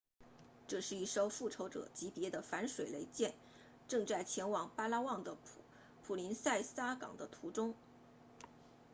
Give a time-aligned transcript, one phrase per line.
[0.67, 3.35] 这是一艘复仇者级别的反水雷舰
[3.87, 5.37] 正在前往巴拉望的
[6.01, 7.75] 普林塞萨港的途中